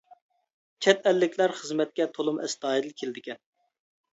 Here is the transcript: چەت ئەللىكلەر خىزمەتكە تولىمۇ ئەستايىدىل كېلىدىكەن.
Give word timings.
چەت 0.85 1.03
ئەللىكلەر 1.11 1.53
خىزمەتكە 1.59 2.09
تولىمۇ 2.17 2.45
ئەستايىدىل 2.47 2.99
كېلىدىكەن. 3.03 3.43